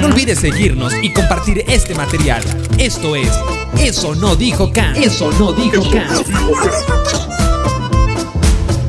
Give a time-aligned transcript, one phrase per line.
[0.00, 2.42] No olvides seguirnos y compartir este material.
[2.78, 3.30] Esto es
[3.78, 4.96] Eso no dijo Kant.
[4.96, 6.26] Eso no dijo Kant.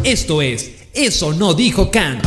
[0.03, 2.25] Esto es Eso no dijo Kant.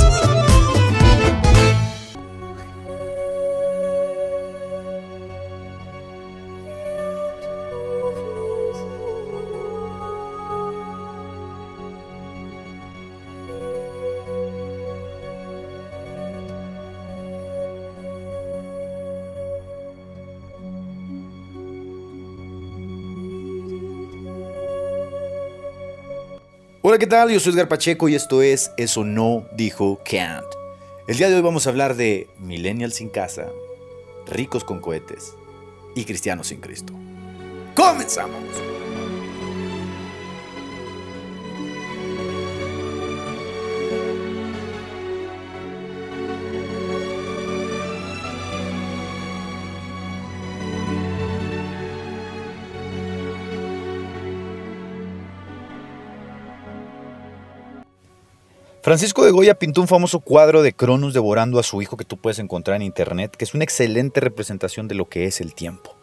[26.92, 27.30] Hola, ¿qué tal?
[27.30, 30.44] Yo soy Edgar Pacheco y esto es Eso no dijo Kant.
[31.06, 33.46] El día de hoy vamos a hablar de millennials sin casa,
[34.26, 35.32] ricos con cohetes
[35.94, 36.92] y cristianos sin Cristo.
[37.74, 38.44] ¡Comenzamos!
[58.92, 62.18] Francisco de Goya pintó un famoso cuadro de Cronos devorando a su hijo que tú
[62.18, 65.96] puedes encontrar en internet, que es una excelente representación de lo que es el tiempo.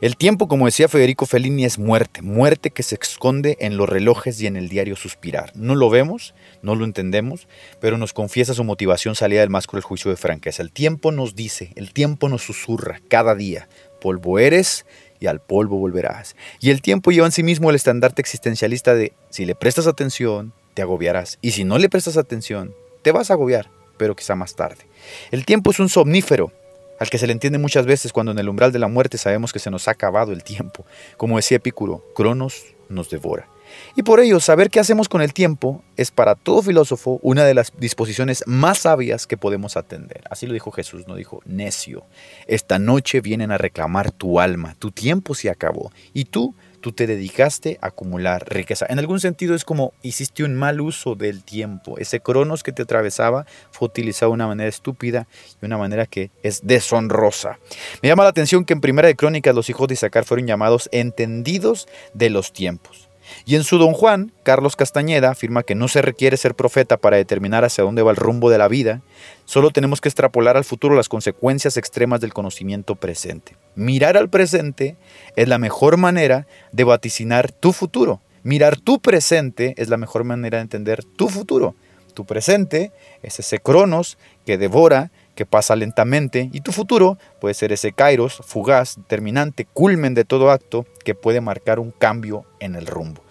[0.00, 4.40] El tiempo, como decía Federico Fellini, es muerte, muerte que se esconde en los relojes
[4.40, 5.50] y en el diario suspirar.
[5.56, 7.48] No lo vemos, no lo entendemos,
[7.80, 10.62] pero nos confiesa su motivación salida del más cruel juicio de franqueza.
[10.62, 13.68] El tiempo nos dice, el tiempo nos susurra cada día,
[14.00, 14.86] polvo eres
[15.18, 16.36] y al polvo volverás.
[16.60, 20.52] Y el tiempo lleva en sí mismo el estandarte existencialista de, si le prestas atención,
[20.76, 21.38] te agobiarás.
[21.40, 24.84] Y si no le prestas atención, te vas a agobiar, pero quizá más tarde.
[25.30, 26.52] El tiempo es un somnífero,
[27.00, 29.54] al que se le entiende muchas veces cuando en el umbral de la muerte sabemos
[29.54, 30.84] que se nos ha acabado el tiempo.
[31.16, 33.48] Como decía Epicuro, Cronos nos devora.
[33.96, 37.54] Y por ello, saber qué hacemos con el tiempo es para todo filósofo una de
[37.54, 40.22] las disposiciones más sabias que podemos atender.
[40.30, 42.04] Así lo dijo Jesús, no dijo, necio,
[42.46, 46.54] esta noche vienen a reclamar tu alma, tu tiempo se acabó, y tú
[46.86, 48.86] tú te dedicaste a acumular riqueza.
[48.88, 51.98] En algún sentido es como hiciste un mal uso del tiempo.
[51.98, 55.26] Ese cronos que te atravesaba fue utilizado de una manera estúpida
[55.60, 57.58] y una manera que es deshonrosa.
[58.02, 60.88] Me llama la atención que en Primera de Crónicas los hijos de Isaacar fueron llamados
[60.92, 63.05] entendidos de los tiempos.
[63.44, 67.16] Y en su Don Juan, Carlos Castañeda afirma que no se requiere ser profeta para
[67.16, 69.02] determinar hacia dónde va el rumbo de la vida,
[69.44, 73.56] solo tenemos que extrapolar al futuro las consecuencias extremas del conocimiento presente.
[73.74, 74.96] Mirar al presente
[75.36, 78.20] es la mejor manera de vaticinar tu futuro.
[78.42, 81.74] Mirar tu presente es la mejor manera de entender tu futuro.
[82.14, 84.16] Tu presente es ese cronos
[84.46, 90.14] que devora, que pasa lentamente, y tu futuro puede ser ese kairos fugaz, terminante, culmen
[90.14, 93.22] de todo acto que puede marcar un cambio en el rumbo.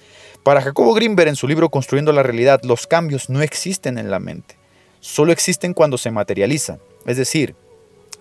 [0.44, 4.20] Para Jacobo Grimberg en su libro Construyendo la realidad, los cambios no existen en la
[4.20, 4.56] mente,
[5.02, 6.80] solo existen cuando se materializan.
[7.06, 7.56] Es decir,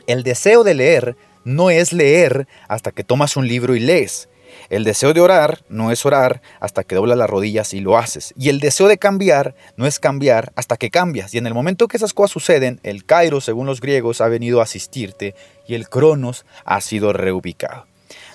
[0.07, 4.29] el deseo de leer no es leer hasta que tomas un libro y lees.
[4.71, 8.35] El deseo de orar no es orar hasta que doblas las rodillas y lo haces.
[8.37, 11.35] Y el deseo de cambiar no es cambiar hasta que cambias.
[11.35, 14.61] Y en el momento que esas cosas suceden, el Cairo, según los griegos, ha venido
[14.61, 15.35] a asistirte
[15.67, 17.87] y el Cronos ha sido reubicado.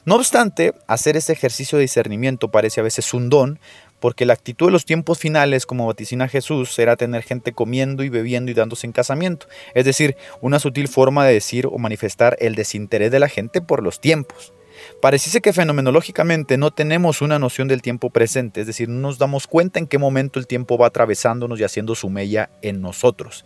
[0.06, 3.60] No obstante, hacer ese ejercicio de discernimiento parece a veces un don,
[4.00, 8.10] porque la actitud de los tiempos finales, como vaticina Jesús, será tener gente comiendo y
[8.10, 12.56] bebiendo y dándose en casamiento, es decir, una sutil forma de decir o manifestar el
[12.56, 14.54] desinterés de la gente por los tiempos.
[15.02, 19.48] Pareciese que fenomenológicamente no tenemos una noción del tiempo presente, es decir, no nos damos
[19.48, 23.46] cuenta en qué momento el tiempo va atravesándonos y haciendo su mella en nosotros.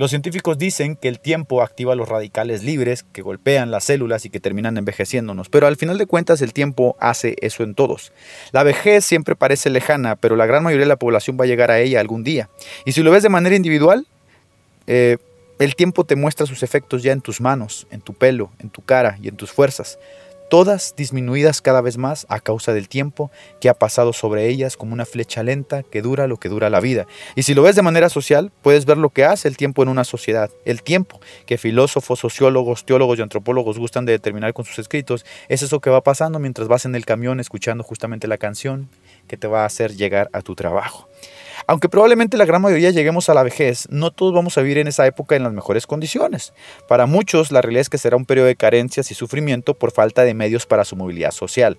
[0.00, 4.30] Los científicos dicen que el tiempo activa los radicales libres que golpean las células y
[4.30, 8.12] que terminan envejeciéndonos, pero al final de cuentas el tiempo hace eso en todos.
[8.52, 11.70] La vejez siempre parece lejana, pero la gran mayoría de la población va a llegar
[11.70, 12.48] a ella algún día.
[12.86, 14.06] Y si lo ves de manera individual,
[14.86, 15.18] eh,
[15.58, 18.82] el tiempo te muestra sus efectos ya en tus manos, en tu pelo, en tu
[18.82, 19.98] cara y en tus fuerzas
[20.50, 23.30] todas disminuidas cada vez más a causa del tiempo
[23.60, 26.80] que ha pasado sobre ellas como una flecha lenta que dura lo que dura la
[26.80, 27.06] vida.
[27.36, 29.88] Y si lo ves de manera social, puedes ver lo que hace el tiempo en
[29.88, 30.50] una sociedad.
[30.64, 35.62] El tiempo que filósofos, sociólogos, teólogos y antropólogos gustan de determinar con sus escritos es
[35.62, 38.88] eso que va pasando mientras vas en el camión escuchando justamente la canción
[39.28, 41.08] que te va a hacer llegar a tu trabajo.
[41.70, 44.88] Aunque probablemente la gran mayoría lleguemos a la vejez, no todos vamos a vivir en
[44.88, 46.52] esa época en las mejores condiciones.
[46.88, 50.24] Para muchos, la realidad es que será un periodo de carencias y sufrimiento por falta
[50.24, 51.78] de medios para su movilidad social.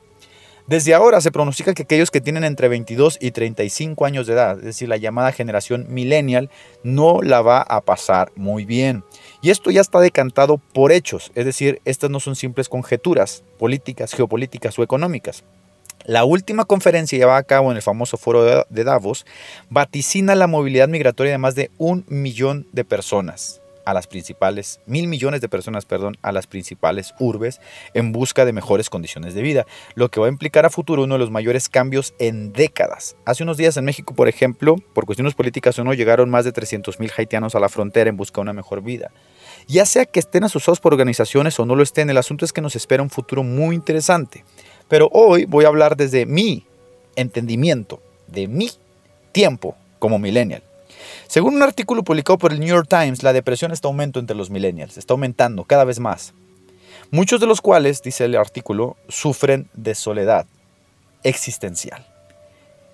[0.66, 4.60] Desde ahora se pronostica que aquellos que tienen entre 22 y 35 años de edad,
[4.60, 6.50] es decir, la llamada generación millennial,
[6.86, 9.04] no la va a pasar muy bien.
[9.42, 14.14] Y esto ya está decantado por hechos, es decir, estas no son simples conjeturas políticas,
[14.14, 15.44] geopolíticas o económicas.
[16.06, 19.26] La última conferencia llevada a cabo en el famoso foro de Davos
[19.70, 23.62] vaticina la movilidad migratoria de más de un millón de personas.
[23.84, 27.60] a las principales, mil millones de personas, perdón, a las principales urbes
[27.96, 29.66] en busca de mejores condiciones de vida,
[29.96, 33.16] lo que va a implicar a futuro uno de los mayores cambios en décadas.
[33.26, 36.52] Hace unos días en México, por ejemplo, por cuestiones políticas o no, llegaron más de
[36.52, 39.12] 300 mil haitianos a la frontera en busca de una mejor vida.
[39.68, 42.62] Ya sea que estén asociados por organizaciones o no lo estén, el asunto es que
[42.62, 44.44] nos espera un futuro muy interesante.
[44.92, 46.66] Pero hoy voy a hablar desde mi
[47.16, 48.70] entendimiento, de mi
[49.32, 50.64] tiempo como millennial.
[51.30, 54.50] Según un artículo publicado por el New York Times, la depresión está aumentando entre los
[54.50, 56.34] millennials, está aumentando cada vez más.
[57.10, 60.46] Muchos de los cuales, dice el artículo, sufren de soledad
[61.24, 62.06] existencial.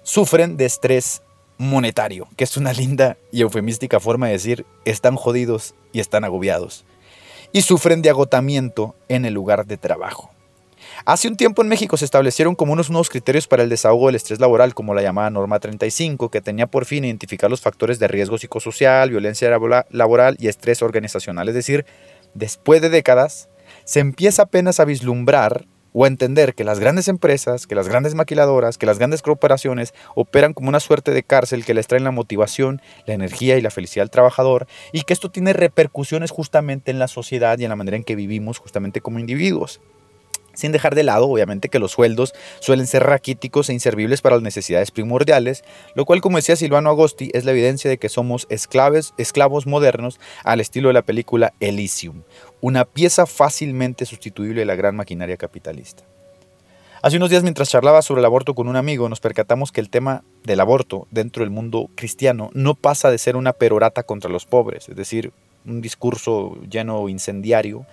[0.03, 1.23] Sufren de estrés
[1.57, 6.85] monetario, que es una linda y eufemística forma de decir están jodidos y están agobiados.
[7.53, 10.29] Y sufren de agotamiento en el lugar de trabajo.
[11.05, 14.15] Hace un tiempo en México se establecieron como unos nuevos criterios para el desahogo del
[14.15, 18.07] estrés laboral, como la llamada Norma 35, que tenía por fin identificar los factores de
[18.07, 21.47] riesgo psicosocial, violencia laboral y estrés organizacional.
[21.49, 21.85] Es decir,
[22.33, 23.47] después de décadas,
[23.85, 28.15] se empieza apenas a vislumbrar o a entender que las grandes empresas, que las grandes
[28.15, 32.11] maquiladoras, que las grandes corporaciones operan como una suerte de cárcel que les traen la
[32.11, 36.99] motivación, la energía y la felicidad al trabajador y que esto tiene repercusiones justamente en
[36.99, 39.79] la sociedad y en la manera en que vivimos justamente como individuos
[40.57, 44.43] sin dejar de lado, obviamente, que los sueldos suelen ser raquíticos e inservibles para las
[44.43, 45.63] necesidades primordiales,
[45.93, 50.19] lo cual, como decía Silvano Agosti, es la evidencia de que somos esclaves, esclavos modernos
[50.43, 52.23] al estilo de la película Elysium,
[52.59, 56.03] una pieza fácilmente sustituible de la gran maquinaria capitalista.
[57.03, 59.91] Hace unos días mientras charlaba sobre el aborto con un amigo, nos percatamos que el
[59.91, 64.47] tema del aborto dentro del mundo cristiano no pasa de ser una perorata contra los
[64.47, 65.31] pobres, es decir,
[65.67, 67.85] un discurso lleno incendiario,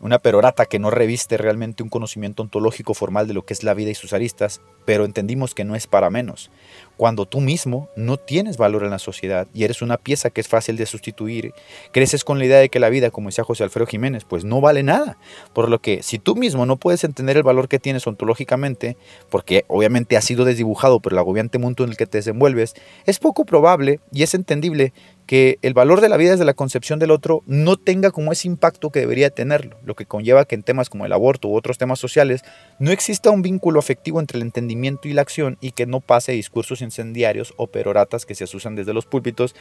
[0.00, 3.74] una perorata que no reviste realmente un conocimiento ontológico formal de lo que es la
[3.74, 6.50] vida y sus aristas, pero entendimos que no es para menos.
[6.96, 10.48] Cuando tú mismo no tienes valor en la sociedad y eres una pieza que es
[10.48, 11.52] fácil de sustituir,
[11.92, 14.60] creces con la idea de que la vida, como decía José Alfredo Jiménez, pues no
[14.60, 15.18] vale nada.
[15.52, 18.96] Por lo que si tú mismo no puedes entender el valor que tienes ontológicamente,
[19.30, 22.74] porque obviamente ha sido desdibujado por el agobiante mundo en el que te desenvuelves,
[23.06, 24.92] es poco probable y es entendible
[25.28, 28.48] que el valor de la vida desde la concepción del otro no tenga como ese
[28.48, 31.76] impacto que debería tenerlo, lo que conlleva que en temas como el aborto u otros
[31.76, 32.40] temas sociales
[32.78, 36.32] no exista un vínculo afectivo entre el entendimiento y la acción y que no pase
[36.32, 39.54] discursos incendiarios o peroratas que se asusan desde los púlpitos,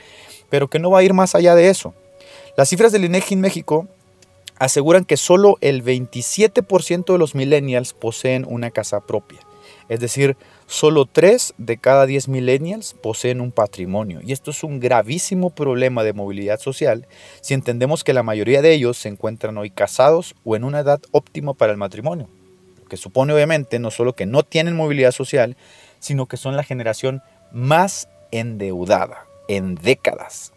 [0.49, 1.93] pero que no va a ir más allá de eso.
[2.55, 3.89] Las cifras del INEGI en México
[4.59, 9.46] aseguran que solo el 27% de los millennials poseen una casa propia.
[9.89, 10.35] Es decir,
[10.65, 14.19] solo 3 de cada 10 millennials poseen un patrimonio.
[14.21, 17.07] Y esto es un gravísimo problema de movilidad social
[17.39, 20.99] si entendemos que la mayoría de ellos se encuentran hoy casados o en una edad
[21.11, 22.27] óptima para el matrimonio.
[22.83, 25.55] Lo que supone obviamente no solo que no tienen movilidad social,
[25.99, 30.51] sino que son la generación más endeudada en décadas.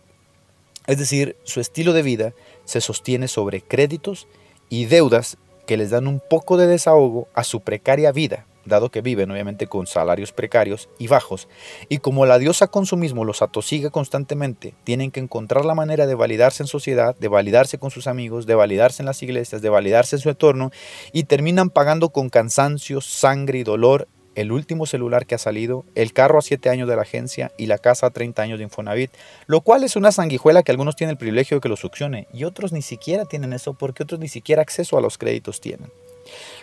[0.89, 2.33] Es decir, su estilo de vida
[2.65, 4.27] se sostiene sobre créditos
[4.69, 5.37] y deudas
[5.69, 9.67] que les dan un poco de desahogo a su precaria vida dado que viven obviamente
[9.67, 11.49] con salarios precarios y bajos,
[11.89, 16.63] y como la diosa consumismo los atosiga constantemente, tienen que encontrar la manera de validarse
[16.63, 20.21] en sociedad, de validarse con sus amigos, de validarse en las iglesias, de validarse en
[20.21, 20.71] su entorno,
[21.13, 26.13] y terminan pagando con cansancio, sangre y dolor el último celular que ha salido, el
[26.13, 29.11] carro a 7 años de la agencia y la casa a 30 años de Infonavit,
[29.47, 32.45] lo cual es una sanguijuela que algunos tienen el privilegio de que lo succione y
[32.45, 35.91] otros ni siquiera tienen eso porque otros ni siquiera acceso a los créditos tienen.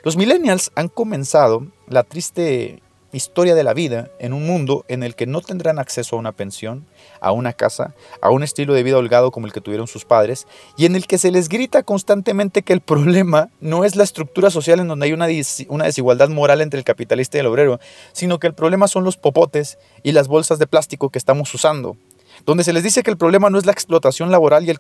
[0.04, 5.16] Los millennials han comenzado la triste historia de la vida en un mundo en el
[5.16, 6.86] que no tendrán acceso a una pensión,
[7.22, 10.48] a una casa, a un estilo de vida holgado como el que tuvieron sus padres,
[10.78, 14.50] y en el que se les grita constantemente que el problema no es la estructura
[14.50, 15.28] social en donde hay una,
[15.70, 17.80] una desigualdad moral entre el capitalista y el obrero,
[18.14, 21.98] sino que el problema son los popotes y las bolsas de plástico que estamos usando
[22.46, 24.78] donde se les dice que el problema no es la explotación laboral y el,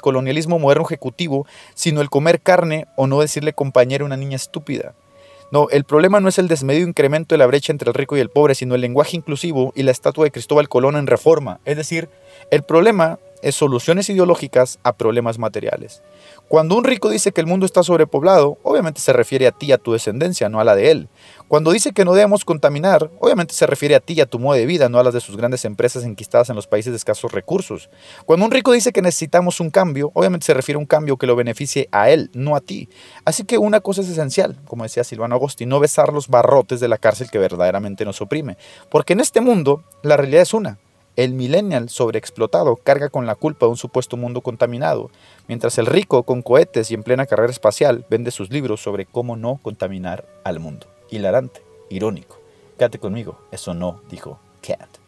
[0.00, 4.94] colonialismo moderno ejecutivo, sino el comer carne o no decirle compañera a una niña estúpida.
[5.50, 8.20] No, el problema no es el desmedido incremento de la brecha entre el rico y
[8.20, 11.60] el pobre, sino el lenguaje inclusivo y la estatua de Cristóbal Colón en reforma.
[11.64, 12.08] Es decir,
[12.50, 16.02] el problema es soluciones ideológicas a problemas materiales.
[16.48, 19.72] Cuando un rico dice que el mundo está sobrepoblado, obviamente se refiere a ti y
[19.72, 21.08] a tu descendencia, no a la de él.
[21.48, 24.54] Cuando dice que no debemos contaminar, obviamente se refiere a ti y a tu modo
[24.54, 27.32] de vida, no a las de sus grandes empresas enquistadas en los países de escasos
[27.32, 27.90] recursos.
[28.24, 31.26] Cuando un rico dice que necesitamos un cambio, obviamente se refiere a un cambio que
[31.26, 32.88] lo beneficie a él, no a ti.
[33.24, 36.88] Así que una cosa es esencial, como decía Silvano Agosti, no besar los barrotes de
[36.88, 38.56] la cárcel que verdaderamente nos oprime.
[38.90, 40.78] Porque en este mundo la realidad es una,
[41.16, 45.10] el millennial sobreexplotado carga con la culpa de un supuesto mundo contaminado,
[45.48, 49.36] mientras el rico con cohetes y en plena carrera espacial vende sus libros sobre cómo
[49.36, 50.86] no contaminar al mundo.
[51.10, 52.38] Hilarante, irónico.
[52.78, 55.03] Quédate conmigo, eso no dijo Cat.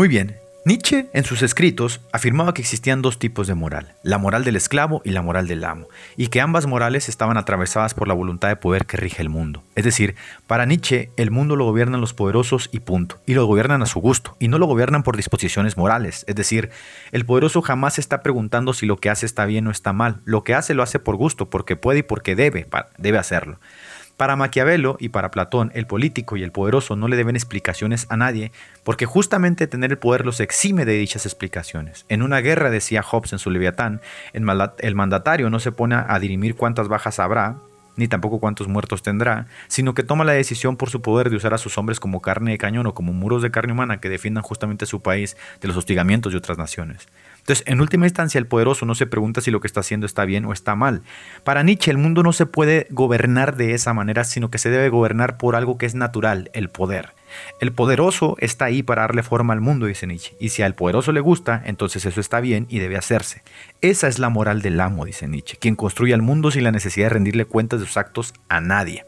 [0.00, 4.44] Muy bien, Nietzsche, en sus escritos, afirmaba que existían dos tipos de moral, la moral
[4.44, 8.14] del esclavo y la moral del amo, y que ambas morales estaban atravesadas por la
[8.14, 9.62] voluntad de poder que rige el mundo.
[9.74, 10.14] Es decir,
[10.46, 14.00] para Nietzsche, el mundo lo gobiernan los poderosos y punto, y lo gobiernan a su
[14.00, 16.24] gusto, y no lo gobiernan por disposiciones morales.
[16.26, 16.70] Es decir,
[17.12, 20.44] el poderoso jamás está preguntando si lo que hace está bien o está mal, lo
[20.44, 22.66] que hace lo hace por gusto, porque puede y porque debe,
[22.96, 23.58] debe hacerlo.
[24.20, 28.18] Para Maquiavelo y para Platón, el político y el poderoso no le deben explicaciones a
[28.18, 28.52] nadie,
[28.84, 32.04] porque justamente tener el poder los exime de dichas explicaciones.
[32.10, 34.02] En una guerra, decía Hobbes en su Leviatán,
[34.34, 37.56] el mandatario no se pone a dirimir cuántas bajas habrá,
[37.96, 41.54] ni tampoco cuántos muertos tendrá, sino que toma la decisión por su poder de usar
[41.54, 44.42] a sus hombres como carne de cañón o como muros de carne humana que defiendan
[44.42, 47.08] justamente su país de los hostigamientos de otras naciones.
[47.40, 50.24] Entonces, en última instancia, el poderoso no se pregunta si lo que está haciendo está
[50.24, 51.02] bien o está mal.
[51.44, 54.88] Para Nietzsche, el mundo no se puede gobernar de esa manera, sino que se debe
[54.88, 57.14] gobernar por algo que es natural, el poder.
[57.60, 61.12] El poderoso está ahí para darle forma al mundo, dice Nietzsche, y si al poderoso
[61.12, 63.42] le gusta, entonces eso está bien y debe hacerse.
[63.80, 67.06] Esa es la moral del amo, dice Nietzsche, quien construye al mundo sin la necesidad
[67.06, 69.04] de rendirle cuentas de sus actos a nadie.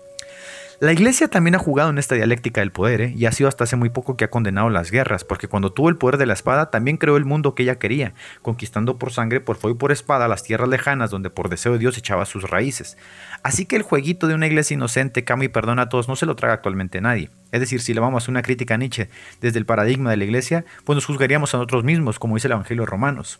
[0.83, 3.15] La iglesia también ha jugado en esta dialéctica del poder ¿eh?
[3.17, 5.89] y ha sido hasta hace muy poco que ha condenado las guerras, porque cuando tuvo
[5.89, 9.41] el poder de la espada también creó el mundo que ella quería, conquistando por sangre,
[9.41, 12.51] por fuego y por espada las tierras lejanas donde por deseo de Dios echaba sus
[12.51, 12.99] raíces.
[13.45, 16.27] Así que el jueguito de una iglesia inocente, cama y perdona a todos, no se
[16.27, 17.31] lo traga actualmente nadie.
[17.53, 19.09] Es decir, si le vamos a hacer una crítica a Nietzsche
[19.41, 22.55] desde el paradigma de la iglesia, pues nos juzgaríamos a nosotros mismos, como dice el
[22.55, 23.39] Evangelio de Romanos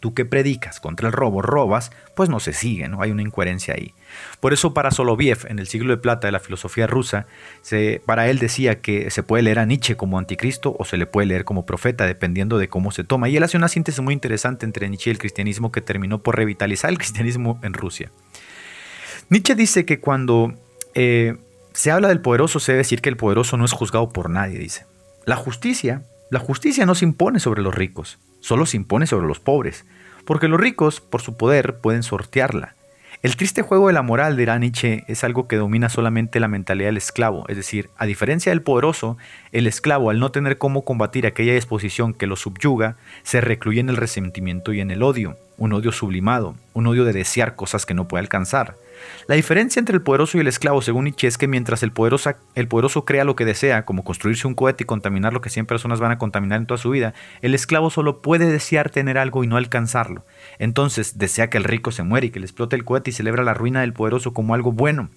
[0.00, 3.02] tú que predicas contra el robo robas, pues no se sigue, ¿no?
[3.02, 3.94] Hay una incoherencia ahí.
[4.40, 7.26] Por eso para Soloviev, en el siglo de plata de la filosofía rusa,
[8.06, 11.26] para él decía que se puede leer a Nietzsche como anticristo o se le puede
[11.26, 13.28] leer como profeta, dependiendo de cómo se toma.
[13.28, 16.36] Y él hace una síntesis muy interesante entre Nietzsche y el cristianismo que terminó por
[16.36, 18.10] revitalizar el cristianismo en Rusia.
[19.30, 20.54] Nietzsche dice que cuando
[20.94, 21.36] eh,
[21.72, 24.58] se habla del poderoso, se debe decir que el poderoso no es juzgado por nadie,
[24.58, 24.86] dice.
[25.26, 29.40] La justicia, la justicia no se impone sobre los ricos solo se impone sobre los
[29.40, 29.84] pobres,
[30.24, 32.74] porque los ricos, por su poder, pueden sortearla.
[33.22, 36.88] El triste juego de la moral, dirá Nietzsche, es algo que domina solamente la mentalidad
[36.88, 39.18] del esclavo, es decir, a diferencia del poderoso,
[39.52, 43.90] el esclavo, al no tener cómo combatir aquella disposición que lo subyuga, se recluye en
[43.90, 47.94] el resentimiento y en el odio, un odio sublimado, un odio de desear cosas que
[47.94, 48.76] no puede alcanzar.
[49.26, 53.04] La diferencia entre el poderoso y el esclavo, según Nietzsche, es que mientras el poderoso,
[53.04, 56.12] crea lo que desea, como construirse un cohete y contaminar lo que 100 personas van
[56.12, 59.56] a contaminar en toda su vida, el esclavo solo puede desear tener algo y no
[59.56, 60.24] alcanzarlo.
[60.58, 63.42] Entonces desea que el rico se muera y que le explote el cohete y celebra
[63.42, 65.10] la ruina del poderoso como algo bueno.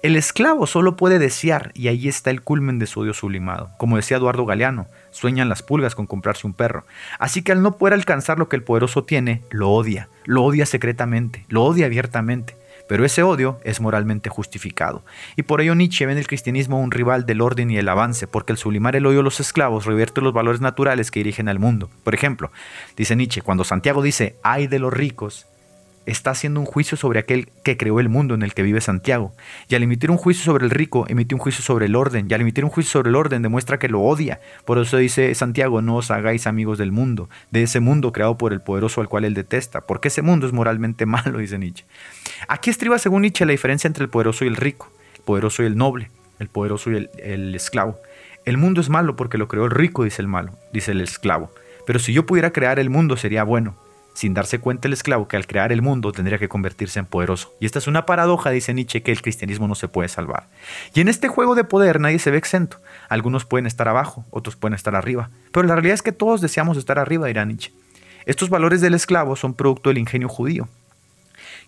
[0.00, 3.70] El esclavo solo puede desear y ahí está el culmen de su odio sublimado.
[3.78, 6.86] Como decía Eduardo Galeano, sueñan las pulgas con comprarse un perro.
[7.18, 10.66] Así que al no poder alcanzar lo que el poderoso tiene, lo odia, lo odia
[10.66, 12.56] secretamente, lo odia abiertamente.
[12.88, 15.04] Pero ese odio es moralmente justificado.
[15.36, 18.26] Y por ello Nietzsche ve en el cristianismo un rival del orden y el avance,
[18.26, 21.58] porque el sublimar el odio a los esclavos revierte los valores naturales que dirigen al
[21.58, 21.90] mundo.
[22.02, 22.50] Por ejemplo,
[22.96, 25.46] dice Nietzsche, cuando Santiago dice, ay de los ricos,
[26.08, 29.32] está haciendo un juicio sobre aquel que creó el mundo en el que vive Santiago.
[29.68, 32.26] Y al emitir un juicio sobre el rico, emite un juicio sobre el orden.
[32.28, 34.40] Y al emitir un juicio sobre el orden, demuestra que lo odia.
[34.64, 38.52] Por eso dice Santiago, no os hagáis amigos del mundo, de ese mundo creado por
[38.52, 41.84] el poderoso al cual él detesta, porque ese mundo es moralmente malo, dice Nietzsche.
[42.48, 45.66] Aquí estriba, según Nietzsche, la diferencia entre el poderoso y el rico, el poderoso y
[45.66, 47.98] el noble, el poderoso y el, esclavo.
[48.44, 51.50] El mundo es malo porque lo creó el rico, dice el malo, dice el esclavo.
[51.86, 53.74] Pero si yo pudiera crear el mundo sería bueno
[54.18, 57.54] sin darse cuenta el esclavo que al crear el mundo tendría que convertirse en poderoso.
[57.60, 60.48] Y esta es una paradoja, dice Nietzsche, que el cristianismo no se puede salvar.
[60.92, 62.80] Y en este juego de poder nadie se ve exento.
[63.08, 65.30] Algunos pueden estar abajo, otros pueden estar arriba.
[65.52, 67.70] Pero la realidad es que todos deseamos estar arriba, dirá Nietzsche.
[68.26, 70.68] Estos valores del esclavo son producto del ingenio judío,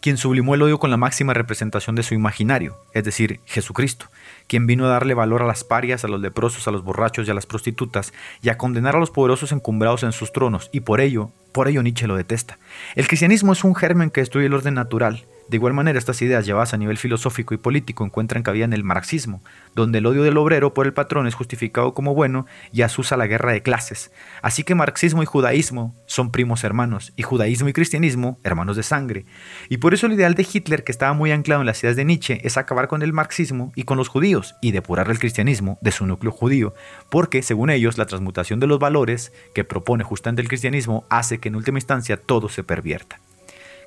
[0.01, 4.07] quien sublimó el odio con la máxima representación de su imaginario, es decir, Jesucristo,
[4.51, 7.31] quien vino a darle valor a las parias, a los leprosos, a los borrachos y
[7.31, 11.01] a las prostitutas, y a condenar a los poderosos encumbrados en sus tronos, y por
[11.01, 12.59] ello, por ello Nietzsche lo detesta.
[12.97, 16.47] El cristianismo es un germen que destruye el orden natural, de igual manera, estas ideas
[16.47, 19.43] llevadas a nivel filosófico y político encuentran cabida en el marxismo,
[19.75, 23.27] donde el odio del obrero por el patrón es justificado como bueno y asusa la
[23.27, 24.13] guerra de clases.
[24.43, 29.27] Así que marxismo y judaísmo son primos hermanos, y judaísmo y cristianismo hermanos de sangre.
[29.69, 32.05] Y por eso el ideal de Hitler, que estaba muy anclado en las ideas de
[32.05, 35.91] Nietzsche, es acabar con el marxismo y con los judíos, y depurar el cristianismo de
[35.91, 36.75] su núcleo judío,
[37.09, 41.49] porque, según ellos, la transmutación de los valores que propone justamente el cristianismo hace que
[41.49, 43.19] en última instancia todo se pervierta.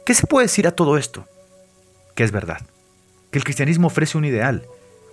[0.06, 1.26] ¿Qué se puede decir a todo esto?
[2.16, 2.62] Que es verdad,
[3.32, 4.64] que el cristianismo ofrece un ideal,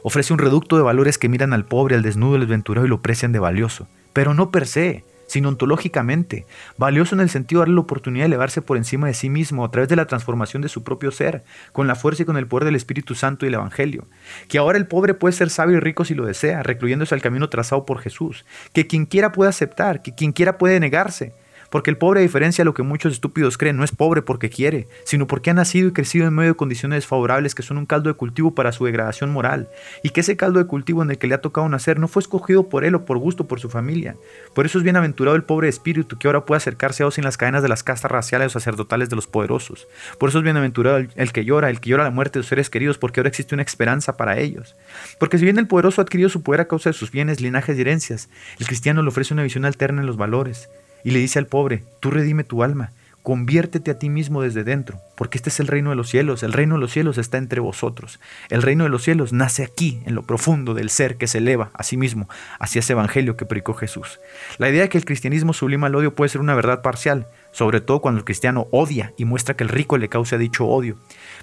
[0.03, 3.03] ofrece un reducto de valores que miran al pobre, al desnudo, al desventurado y lo
[3.03, 6.45] precian de valioso, pero no per se, sino ontológicamente,
[6.77, 9.65] valioso en el sentido de darle la oportunidad de elevarse por encima de sí mismo
[9.65, 12.49] a través de la transformación de su propio ser, con la fuerza y con el
[12.49, 14.09] poder del Espíritu Santo y el Evangelio.
[14.49, 17.49] Que ahora el pobre puede ser sabio y rico si lo desea, recluyéndose al camino
[17.49, 18.45] trazado por Jesús.
[18.73, 21.33] Que quien quiera puede aceptar, que quien quiera puede negarse,
[21.71, 24.51] porque el pobre, a diferencia de lo que muchos estúpidos creen, no es pobre porque
[24.51, 27.87] quiere, sino porque ha nacido y crecido en medio de condiciones desfavorables que son un
[27.87, 29.69] caldo de cultivo para su degradación moral,
[30.03, 32.21] y que ese caldo de cultivo en el que le ha tocado nacer no fue
[32.21, 34.17] escogido por él o por gusto por su familia.
[34.55, 37.37] Por eso es bienaventurado el pobre espíritu que ahora puede acercarse a Dios sin las
[37.37, 39.87] cadenas de las castas raciales o sacerdotales de los poderosos.
[40.19, 42.51] Por eso es bienaventurado el, el que llora, el que llora la muerte de sus
[42.51, 44.77] seres queridos, porque ahora existe una esperanza para ellos.
[45.19, 47.79] Porque si bien el poderoso ha adquirido su poder a causa de sus bienes, linajes
[47.79, 50.69] y herencias, el cristiano le ofrece una visión alterna en los valores
[51.05, 52.93] y le dice al pobre, tú redime tu alma,
[53.23, 56.53] conviértete a ti mismo desde dentro, porque este es el reino de los cielos, el
[56.53, 60.15] reino de los cielos está entre vosotros, el reino de los cielos nace aquí, en
[60.15, 62.29] lo profundo del ser que se eleva a sí mismo
[62.59, 64.21] hacia ese evangelio que predicó Jesús.
[64.59, 67.81] La idea de que el cristianismo sublima el odio puede ser una verdad parcial, sobre
[67.81, 70.97] todo cuando el cristiano odia y muestra que el rico le causa dicho odio.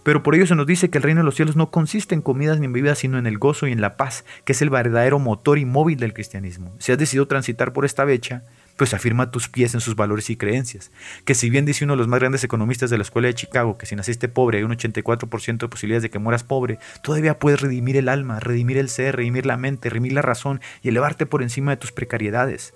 [0.04, 2.22] Pero por ello se nos dice que el reino de los cielos no consiste en
[2.22, 4.70] comidas ni en bebidas, sino en el gozo y en la paz, que es el
[4.70, 6.74] verdadero motor y móvil del cristianismo.
[6.80, 8.44] Si has decidido transitar por esta becha,
[8.78, 10.92] pues afirma tus pies en sus valores y creencias.
[11.26, 13.78] Que si bien dice uno de los más grandes economistas de la Escuela de Chicago
[13.78, 17.60] que si naciste pobre hay un 84% de posibilidades de que mueras pobre, todavía puedes
[17.60, 21.44] redimir el alma, redimir el ser, redimir la mente, redimir la razón y elevarte por
[21.44, 22.74] encima de tus precariedades.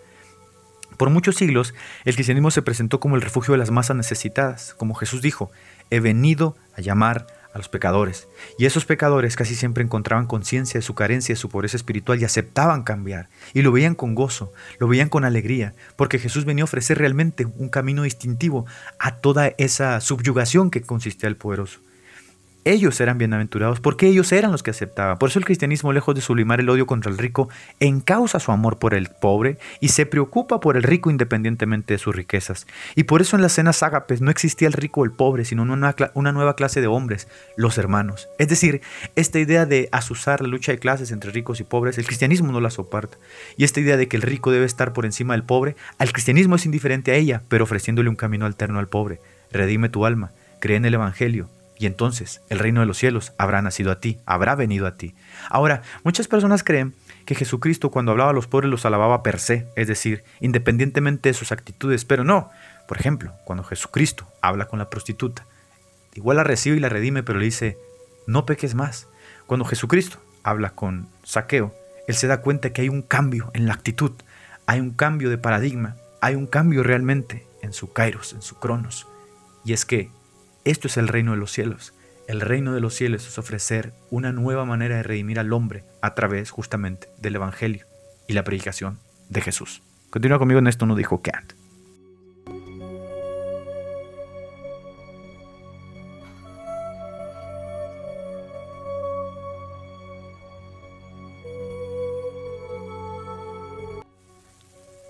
[0.98, 4.94] Por muchos siglos, el cristianismo se presentó como el refugio de las masas necesitadas, como
[4.94, 5.52] Jesús dijo,
[5.90, 8.28] he venido a llamar a los pecadores.
[8.58, 12.26] Y esos pecadores casi siempre encontraban conciencia de su carencia, de su pobreza espiritual y
[12.26, 13.30] aceptaban cambiar.
[13.54, 17.46] Y lo veían con gozo, lo veían con alegría, porque Jesús venía a ofrecer realmente
[17.46, 18.66] un camino distintivo
[19.00, 21.80] a toda esa subyugación que consistía el poderoso
[22.66, 25.18] ellos eran bienaventurados porque ellos eran los que aceptaban.
[25.18, 27.50] Por eso el cristianismo, lejos de sublimar el odio contra el rico,
[27.80, 32.16] encausa su amor por el pobre y se preocupa por el rico independientemente de sus
[32.16, 32.68] riquezas.
[32.96, 35.64] Y por eso en las cenas ágapes no existía el rico o el pobre, sino
[35.64, 38.28] una, nueva clase de hombres, los hermanos.
[38.38, 38.82] Es decir,
[39.16, 42.62] esta idea de asusar la lucha de clases entre ricos y pobres, el cristianismo no
[42.62, 43.18] la soporta.
[43.58, 46.56] Y esta idea de que el rico debe estar por encima del pobre, al cristianismo
[46.56, 49.20] es indiferente a ella, pero ofreciéndole un camino alterno al pobre.
[49.52, 51.50] Redime tu alma, cree en el Evangelio,
[51.82, 55.16] y entonces el reino de los cielos habrá nacido a ti, habrá venido a ti.
[55.50, 56.94] Ahora, muchas personas creen
[57.26, 61.34] que Jesucristo cuando hablaba a los pobres los alababa per se, es decir, independientemente de
[61.34, 62.52] sus actitudes, pero no.
[62.88, 65.48] Por ejemplo, cuando Jesucristo habla con la prostituta,
[66.14, 67.80] igual la recibe y la redime, pero le dice,
[68.28, 69.08] no peques más.
[69.48, 71.74] Cuando Jesucristo habla con Saqueo,
[72.08, 74.12] él se da cuenta que hay un cambio en la actitud,
[74.68, 79.08] hay un cambio de paradigma, hay un cambio realmente en su kairos, en su cronos.
[79.66, 80.12] Y es que
[80.64, 81.94] esto es el reino de los cielos.
[82.28, 86.14] El reino de los cielos es ofrecer una nueva manera de redimir al hombre a
[86.14, 87.86] través justamente del Evangelio
[88.28, 89.82] y la predicación de Jesús.
[90.12, 91.54] Continúa conmigo en esto, no dijo Kant.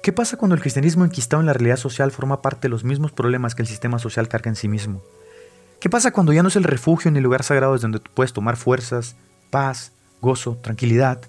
[0.01, 3.11] ¿Qué pasa cuando el cristianismo enquistado en la realidad social forma parte de los mismos
[3.11, 5.03] problemas que el sistema social carga en sí mismo?
[5.81, 8.33] ¿Qué pasa cuando ya no es el refugio ni el lugar sagrado desde donde puedes
[8.33, 9.15] tomar fuerzas,
[9.49, 11.19] paz, gozo, tranquilidad?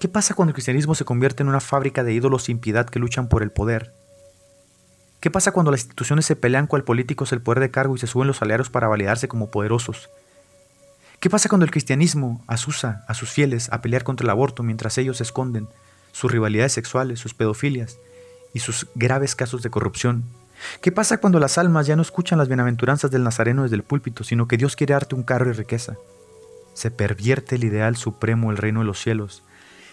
[0.00, 2.98] ¿Qué pasa cuando el cristianismo se convierte en una fábrica de ídolos sin piedad que
[2.98, 3.92] luchan por el poder?
[5.20, 7.98] ¿Qué pasa cuando las instituciones se pelean con el político el poder de cargo y
[7.98, 10.08] se suben los salarios para validarse como poderosos?
[11.20, 14.96] ¿Qué pasa cuando el cristianismo asusa a sus fieles a pelear contra el aborto mientras
[14.96, 15.68] ellos esconden
[16.12, 17.98] sus rivalidades sexuales, sus pedofilias
[18.54, 20.24] y sus graves casos de corrupción
[20.80, 24.24] ¿Qué pasa cuando las almas ya no escuchan las bienaventuranzas del Nazareno desde el púlpito,
[24.24, 25.96] sino que Dios quiere darte un carro y riqueza?
[26.74, 29.42] Se pervierte el ideal supremo del reino de los cielos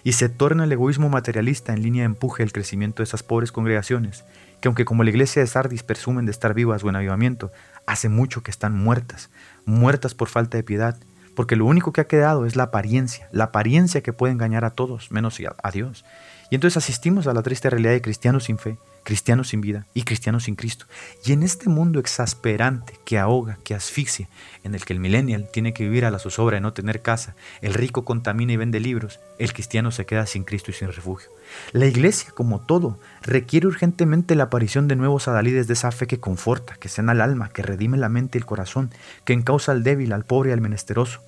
[0.03, 3.51] y se torna el egoísmo materialista en línea de empuje el crecimiento de esas pobres
[3.51, 4.25] congregaciones,
[4.59, 7.51] que aunque como la iglesia de Sardis presumen de estar vivas o en avivamiento,
[7.85, 9.29] hace mucho que están muertas,
[9.65, 10.97] muertas por falta de piedad,
[11.35, 14.71] porque lo único que ha quedado es la apariencia, la apariencia que puede engañar a
[14.71, 16.05] todos, menos a Dios.
[16.49, 20.03] Y entonces asistimos a la triste realidad de cristianos sin fe, cristianos sin vida y
[20.03, 20.85] cristianos sin Cristo.
[21.25, 24.27] Y en este mundo exasperante que ahoga, que asfixia,
[24.63, 27.35] en el que el millennial tiene que vivir a la zozobra de no tener casa,
[27.61, 31.29] el rico contamina y vende libros, el cristiano se queda sin Cristo y sin refugio.
[31.71, 36.19] La iglesia, como todo, requiere urgentemente la aparición de nuevos adalides de esa fe que
[36.19, 38.91] conforta, que sana el alma, que redime la mente y el corazón,
[39.25, 41.21] que encausa al débil, al pobre y al menesteroso.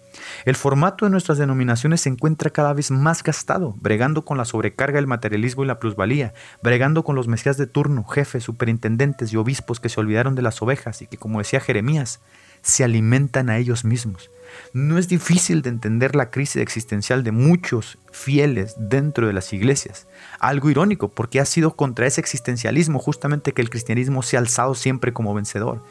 [0.46, 4.98] El formato de nuestras denominaciones se encuentra cada vez más gastado, bregando con la sobrecarga
[4.98, 9.80] del materialismo y la plusvalía, bregando con los mesías de turno, jefes, superintendentes y obispos
[9.80, 12.20] que se olvidaron de las ovejas y que, como decía Jeremías,
[12.62, 14.32] se alimentan a ellos mismos.
[14.74, 20.08] No es difícil de entender la crisis existencial de muchos fieles dentro de las iglesias.
[20.40, 24.76] Algo irónico, porque ha sido contra ese existencialismo justamente que el cristianismo se ha alzado
[24.76, 25.82] siempre como vencedor.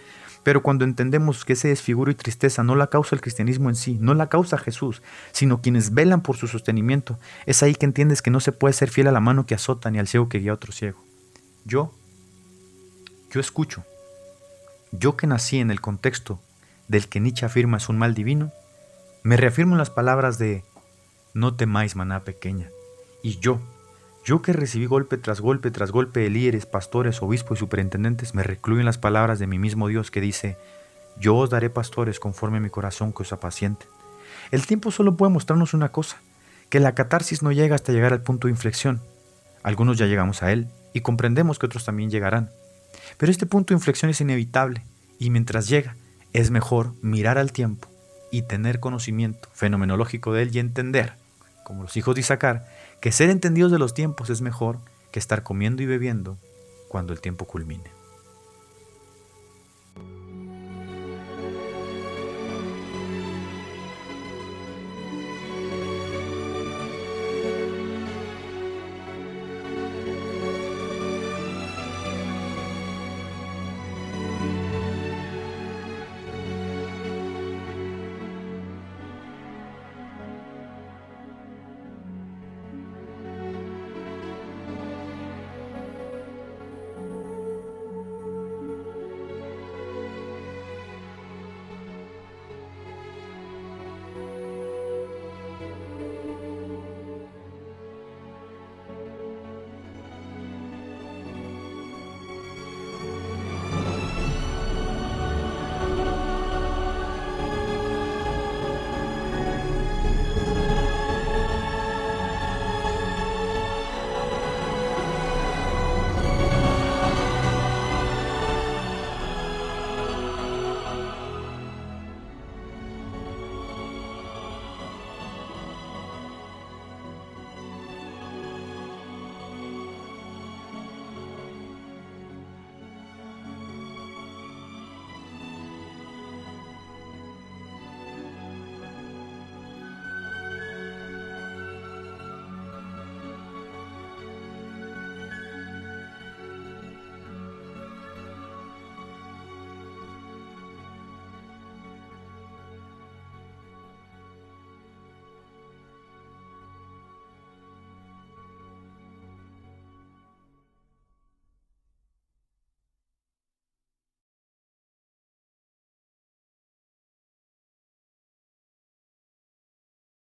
[0.44, 3.96] Pero cuando entendemos que ese desfiguro y tristeza no la causa el cristianismo en sí,
[4.00, 5.02] no la causa Jesús,
[5.32, 8.90] sino quienes velan por su sostenimiento, es ahí que entiendes que no se puede ser
[8.90, 11.02] fiel a la mano que azota ni al ciego que guía a otro ciego.
[11.64, 11.92] Yo,
[13.32, 13.84] yo escucho.
[14.92, 16.38] Yo que nací en el contexto
[16.88, 18.52] del que Nietzsche afirma es un mal divino,
[19.22, 20.62] me reafirmo en las palabras de
[21.32, 22.68] no temáis maná pequeña.
[23.22, 23.60] Y yo,
[24.24, 28.42] yo que recibí golpe tras golpe tras golpe de líderes, pastores, obispos y superintendentes, me
[28.42, 30.56] recluyo en las palabras de mi mismo Dios que dice,
[31.20, 33.88] yo os daré pastores conforme a mi corazón que os apacienten.
[34.50, 36.20] El tiempo solo puede mostrarnos una cosa,
[36.70, 39.02] que la catarsis no llega hasta llegar al punto de inflexión.
[39.62, 42.50] Algunos ya llegamos a él y comprendemos que otros también llegarán.
[43.18, 44.84] Pero este punto de inflexión es inevitable
[45.18, 45.96] y mientras llega
[46.32, 47.88] es mejor mirar al tiempo
[48.30, 51.12] y tener conocimiento fenomenológico de él y entender,
[51.62, 52.66] como los hijos de Isaacar,
[53.04, 54.78] que ser entendidos de los tiempos es mejor
[55.12, 56.38] que estar comiendo y bebiendo
[56.88, 57.90] cuando el tiempo culmine.